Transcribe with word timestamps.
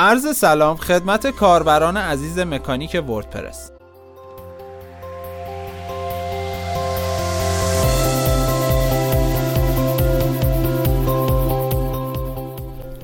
عرض 0.00 0.36
سلام 0.36 0.76
خدمت 0.76 1.26
کاربران 1.26 1.96
عزیز 1.96 2.38
مکانیک 2.38 3.04
وردپرس 3.08 3.70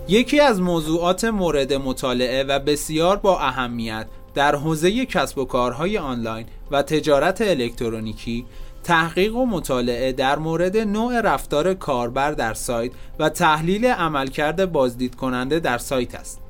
یکی 0.09 0.41
از 0.41 0.61
موضوعات 0.61 1.25
مورد 1.25 1.72
مطالعه 1.72 2.45
و 2.45 2.59
بسیار 2.59 3.16
با 3.16 3.40
اهمیت 3.40 4.06
در 4.34 4.56
حوزه 4.56 5.06
کسب 5.06 5.38
و 5.38 5.45
کارهای 5.45 5.98
آنلاین 5.98 6.46
و 6.70 6.82
تجارت 6.82 7.40
الکترونیکی 7.40 8.46
تحقیق 8.84 9.36
و 9.36 9.46
مطالعه 9.46 10.12
در 10.12 10.38
مورد 10.38 10.76
نوع 10.76 11.20
رفتار 11.20 11.74
کاربر 11.74 12.32
در 12.32 12.54
سایت 12.54 12.92
و 13.18 13.29
تحلیل 13.29 13.86
عملکرد 13.86 14.72
بازدید 14.72 15.14
کننده 15.14 15.61
در 15.61 15.79
سایت 15.79 16.14
است. 16.14 16.43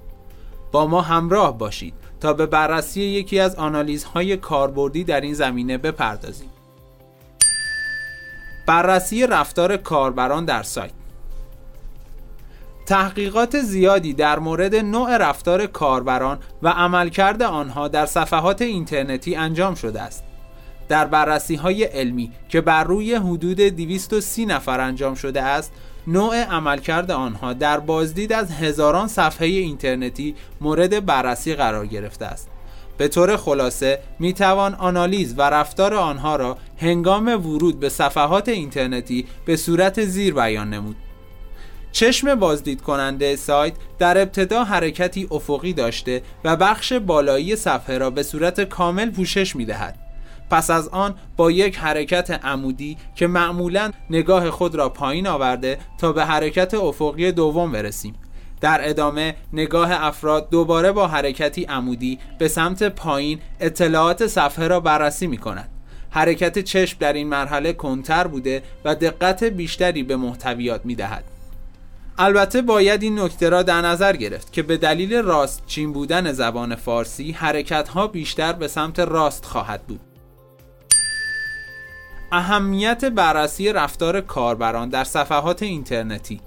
با 0.74 0.86
ما 0.86 1.00
همراه 1.02 1.58
باشید 1.58 1.94
تا 2.20 2.32
به 2.32 2.46
بررسی 2.46 3.00
یکی 3.00 3.38
از 3.38 3.54
آنالیزهای 3.54 4.36
کاربردی 4.36 5.04
در 5.04 5.20
این 5.20 5.34
زمینه 5.34 5.78
بپردازیم. 5.78 6.50
بررسی 8.66 9.26
رفتار 9.26 9.76
کاربران 9.76 10.44
در 10.44 10.62
سایت 10.62 10.92
تحقیقات 12.86 13.60
زیادی 13.60 14.12
در 14.12 14.38
مورد 14.38 14.74
نوع 14.74 15.16
رفتار 15.18 15.66
کاربران 15.66 16.38
و 16.62 16.68
عملکرد 16.68 17.42
آنها 17.42 17.88
در 17.88 18.06
صفحات 18.06 18.62
اینترنتی 18.62 19.36
انجام 19.36 19.74
شده 19.74 20.02
است. 20.02 20.24
در 20.88 21.04
بررسی 21.04 21.54
های 21.54 21.84
علمی 21.84 22.32
که 22.48 22.60
بر 22.60 22.84
روی 22.84 23.14
حدود 23.14 23.60
230 23.60 24.46
نفر 24.46 24.80
انجام 24.80 25.14
شده 25.14 25.42
است 25.42 25.72
نوع 26.06 26.44
عملکرد 26.44 27.10
آنها 27.10 27.52
در 27.52 27.80
بازدید 27.80 28.32
از 28.32 28.50
هزاران 28.50 29.08
صفحه 29.08 29.46
اینترنتی 29.46 30.34
مورد 30.60 31.06
بررسی 31.06 31.54
قرار 31.54 31.86
گرفته 31.86 32.26
است 32.26 32.48
به 32.98 33.08
طور 33.08 33.36
خلاصه 33.36 33.98
می 34.18 34.32
توان 34.32 34.74
آنالیز 34.74 35.34
و 35.38 35.42
رفتار 35.42 35.94
آنها 35.94 36.36
را 36.36 36.58
هنگام 36.78 37.28
ورود 37.28 37.80
به 37.80 37.88
صفحات 37.88 38.48
اینترنتی 38.48 39.26
به 39.46 39.56
صورت 39.56 40.04
زیر 40.04 40.34
بیان 40.34 40.70
نمود 40.70 40.96
چشم 41.92 42.34
بازدید 42.34 42.82
کننده 42.82 43.36
سایت 43.36 43.74
در 43.98 44.18
ابتدا 44.22 44.64
حرکتی 44.64 45.28
افقی 45.30 45.72
داشته 45.72 46.22
و 46.44 46.56
بخش 46.56 46.92
بالایی 46.92 47.56
صفحه 47.56 47.98
را 47.98 48.10
به 48.10 48.22
صورت 48.22 48.60
کامل 48.60 49.10
پوشش 49.10 49.56
می 49.56 49.64
دهد. 49.64 49.98
پس 50.54 50.70
از 50.70 50.88
آن 50.88 51.14
با 51.36 51.50
یک 51.50 51.78
حرکت 51.78 52.30
عمودی 52.30 52.96
که 53.14 53.26
معمولا 53.26 53.90
نگاه 54.10 54.50
خود 54.50 54.74
را 54.74 54.88
پایین 54.88 55.26
آورده 55.26 55.78
تا 55.98 56.12
به 56.12 56.24
حرکت 56.24 56.74
افقی 56.74 57.32
دوم 57.32 57.72
برسیم. 57.72 58.14
در 58.60 58.88
ادامه 58.88 59.34
نگاه 59.52 59.88
افراد 59.92 60.50
دوباره 60.50 60.92
با 60.92 61.08
حرکتی 61.08 61.64
عمودی 61.64 62.18
به 62.38 62.48
سمت 62.48 62.82
پایین 62.82 63.38
اطلاعات 63.60 64.26
صفحه 64.26 64.68
را 64.68 64.80
بررسی 64.80 65.26
می 65.26 65.38
کند 65.38 65.68
حرکت 66.10 66.58
چشم 66.58 66.96
در 67.00 67.12
این 67.12 67.28
مرحله 67.28 67.72
کنتر 67.72 68.26
بوده 68.26 68.62
و 68.84 68.94
دقت 68.94 69.44
بیشتری 69.44 70.02
به 70.02 70.16
محتویات 70.16 70.80
می 70.84 70.94
دهد. 70.94 71.24
البته 72.18 72.62
باید 72.62 73.02
این 73.02 73.18
نکته 73.18 73.48
را 73.48 73.62
در 73.62 73.80
نظر 73.80 74.16
گرفت 74.16 74.52
که 74.52 74.62
به 74.62 74.76
دلیل 74.76 75.14
راست 75.14 75.66
چین 75.66 75.92
بودن 75.92 76.32
زبان 76.32 76.74
فارسی 76.74 77.32
حرکت 77.32 77.88
ها 77.88 78.06
بیشتر 78.06 78.52
به 78.52 78.68
سمت 78.68 78.98
راست 79.00 79.44
خواهد 79.44 79.82
بود. 79.82 80.13
اهمیت 82.34 83.04
بررسی 83.04 83.72
رفتار 83.72 84.20
کاربران 84.20 84.88
در 84.88 85.04
صفحات 85.04 85.62
اینترنتی. 85.62 86.40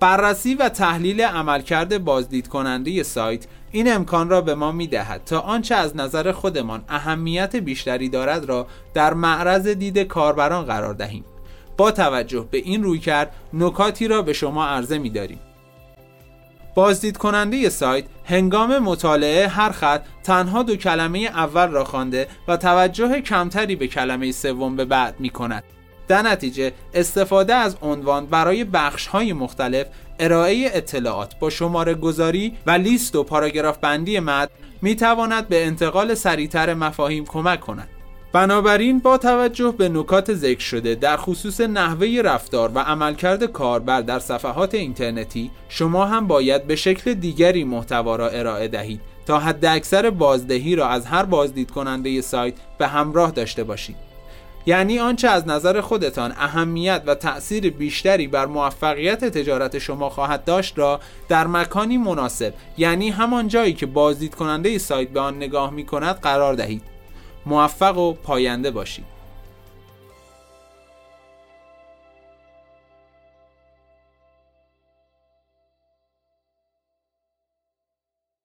بررسی 0.00 0.54
و 0.54 0.68
تحلیل 0.68 1.20
عملکرد 1.20 2.04
بازدید 2.04 2.48
کننده 2.48 3.02
سایت 3.02 3.46
این 3.70 3.92
امکان 3.92 4.28
را 4.28 4.40
به 4.40 4.54
ما 4.54 4.72
می 4.72 4.86
دهد 4.86 5.24
تا 5.24 5.40
آنچه 5.40 5.74
از 5.74 5.96
نظر 5.96 6.32
خودمان 6.32 6.84
اهمیت 6.88 7.56
بیشتری 7.56 8.08
دارد 8.08 8.44
را 8.44 8.66
در 8.94 9.14
معرض 9.14 9.68
دید 9.68 9.98
کاربران 9.98 10.64
قرار 10.64 10.94
دهیم. 10.94 11.24
با 11.76 11.90
توجه 11.90 12.48
به 12.50 12.58
این 12.58 12.82
روی 12.82 12.98
کرد 12.98 13.34
نکاتی 13.54 14.08
را 14.08 14.22
به 14.22 14.32
شما 14.32 14.66
عرضه 14.66 14.98
می 14.98 15.10
داریم 15.10 15.40
بازدید 16.74 17.16
کننده 17.16 17.68
سایت 17.68 18.04
هنگام 18.24 18.78
مطالعه 18.78 19.48
هر 19.48 19.70
خط 19.70 20.02
تنها 20.22 20.62
دو 20.62 20.76
کلمه 20.76 21.18
اول 21.18 21.70
را 21.70 21.84
خوانده 21.84 22.28
و 22.48 22.56
توجه 22.56 23.20
کمتری 23.20 23.76
به 23.76 23.86
کلمه 23.86 24.32
سوم 24.32 24.76
به 24.76 24.84
بعد 24.84 25.20
می 25.20 25.30
کند. 25.30 25.64
در 26.08 26.22
نتیجه 26.22 26.72
استفاده 26.94 27.54
از 27.54 27.76
عنوان 27.82 28.26
برای 28.26 28.64
بخش 28.64 29.06
های 29.06 29.32
مختلف 29.32 29.86
ارائه 30.18 30.70
اطلاعات 30.74 31.38
با 31.38 31.50
شماره 31.50 31.94
گذاری 31.94 32.56
و 32.66 32.70
لیست 32.70 33.16
و 33.16 33.24
پاراگراف 33.24 33.78
بندی 33.78 34.20
متن 34.20 34.52
می 34.82 34.96
تواند 34.96 35.48
به 35.48 35.66
انتقال 35.66 36.14
سریعتر 36.14 36.74
مفاهیم 36.74 37.24
کمک 37.24 37.60
کند. 37.60 37.88
بنابراین 38.34 38.98
با 38.98 39.18
توجه 39.18 39.74
به 39.78 39.88
نکات 39.88 40.34
ذکر 40.34 40.60
شده 40.60 40.94
در 40.94 41.16
خصوص 41.16 41.60
نحوه 41.60 42.20
رفتار 42.24 42.70
و 42.74 42.78
عملکرد 42.78 43.44
کاربر 43.44 44.00
در 44.00 44.18
صفحات 44.18 44.74
اینترنتی 44.74 45.50
شما 45.68 46.06
هم 46.06 46.26
باید 46.26 46.66
به 46.66 46.76
شکل 46.76 47.14
دیگری 47.14 47.64
محتوا 47.64 48.16
را 48.16 48.28
ارائه 48.28 48.68
دهید 48.68 49.00
تا 49.26 49.38
حد 49.38 49.64
اکثر 49.64 50.10
بازدهی 50.10 50.76
را 50.76 50.88
از 50.88 51.06
هر 51.06 51.22
بازدید 51.22 51.70
کننده 51.70 52.20
سایت 52.20 52.54
به 52.78 52.86
همراه 52.86 53.30
داشته 53.30 53.64
باشید. 53.64 53.96
یعنی 54.66 54.98
آنچه 54.98 55.28
از 55.28 55.48
نظر 55.48 55.80
خودتان 55.80 56.32
اهمیت 56.38 57.02
و 57.06 57.14
تأثیر 57.14 57.70
بیشتری 57.70 58.26
بر 58.26 58.46
موفقیت 58.46 59.24
تجارت 59.24 59.78
شما 59.78 60.10
خواهد 60.10 60.44
داشت 60.44 60.78
را 60.78 61.00
در 61.28 61.46
مکانی 61.46 61.98
مناسب 61.98 62.54
یعنی 62.78 63.10
همان 63.10 63.48
جایی 63.48 63.72
که 63.72 63.86
بازدید 63.86 64.34
کننده 64.34 64.78
سایت 64.78 65.08
به 65.08 65.20
آن 65.20 65.36
نگاه 65.36 65.70
می 65.70 65.86
کند 65.86 66.20
قرار 66.20 66.54
دهید. 66.54 66.93
موفق 67.46 67.98
و 67.98 68.12
پاینده 68.12 68.70
باشید. 68.70 69.13